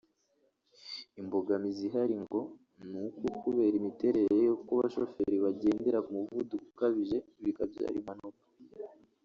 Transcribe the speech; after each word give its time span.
Imbogamizi 1.21 1.83
ihari 1.87 2.15
ngo 2.23 2.39
ni 2.91 2.99
uko 3.17 3.29
kubera 3.41 3.75
imiterere 3.77 4.33
yako 4.45 4.71
abashoferi 4.77 5.37
bagendera 5.45 5.99
ku 6.05 6.09
muvuduko 6.17 6.65
ukabije 6.73 7.17
bikabyara 7.43 7.95
impanuka 8.01 8.43